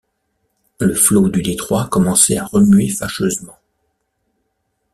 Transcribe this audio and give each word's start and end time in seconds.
Le 0.79 0.95
flot 0.95 1.29
du 1.29 1.43
détroit 1.43 1.87
commençait 1.87 2.35
à 2.37 2.45
remuer 2.45 2.87
fâcheusement. 2.89 3.59